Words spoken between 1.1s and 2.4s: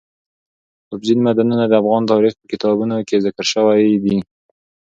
معدنونه د افغان تاریخ